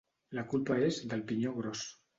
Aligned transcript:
La 0.37 0.45
culpa 0.53 0.79
és 0.87 0.99
del 1.13 1.25
pinyó 1.31 1.57
gros. 1.61 1.89